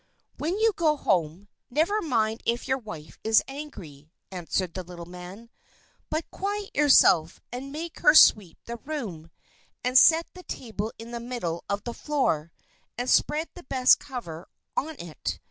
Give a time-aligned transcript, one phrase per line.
[0.39, 5.51] "When you go home, never mind if your wife is angry," answered the little man,
[6.09, 9.29] "but quiet yourself, and make her sweep the room,
[9.83, 12.51] and set the table in the middle of the floor,
[12.97, 15.39] and spread the best cover on it.